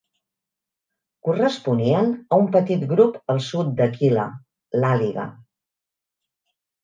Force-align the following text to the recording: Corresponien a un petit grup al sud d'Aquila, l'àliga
Corresponien 1.27 2.07
a 2.29 2.39
un 2.45 2.47
petit 2.55 2.85
grup 2.93 3.19
al 3.35 3.41
sud 3.49 3.69
d'Aquila, 3.81 4.25
l'àliga 4.79 5.27